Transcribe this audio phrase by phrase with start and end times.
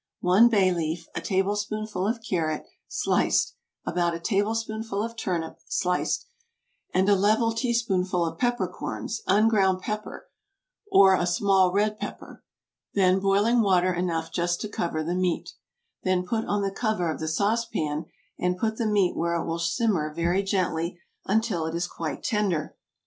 [0.21, 3.53] One bay leaf, a tablespoonful of carrot, sliced,
[3.85, 6.25] about a tablespoonful of turnip, sliced,
[6.91, 10.27] and a level teaspoonful of peppercorns unground pepper
[10.91, 12.43] or a small red pepper.
[12.95, 15.51] Then boiling water enough just to cover the meat.
[16.01, 18.05] Then put on the cover of the sauce pan,
[18.39, 22.75] and put the meat where it will simmer very gently until it is quite tender.